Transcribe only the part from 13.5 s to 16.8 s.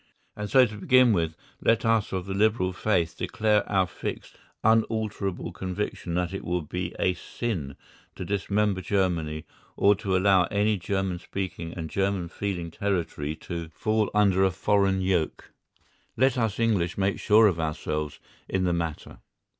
fall under a foreign yoke. Let us